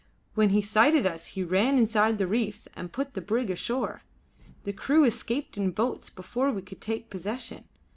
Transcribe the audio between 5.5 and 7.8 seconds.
in boats before we could take possession.